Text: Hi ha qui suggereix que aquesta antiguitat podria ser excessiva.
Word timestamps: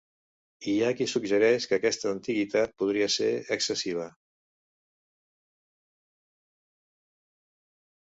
Hi 0.69 0.71
ha 0.85 0.93
qui 1.01 1.05
suggereix 1.11 1.67
que 1.73 1.77
aquesta 1.81 2.09
antiguitat 2.13 2.73
podria 2.81 3.11
ser 3.17 3.29
excessiva. 3.59 4.09